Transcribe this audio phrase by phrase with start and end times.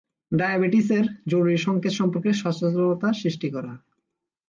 [0.31, 3.73] ডায়াবেটিসের জরুরি সংকেত সম্পর্কে সচেতনতা সৃষ্টি করা।